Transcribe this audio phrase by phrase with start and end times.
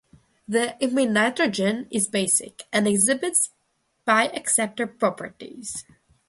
[0.47, 3.51] The imine nitrogen is basic and exhibits
[4.07, 5.85] pi-acceptor properties.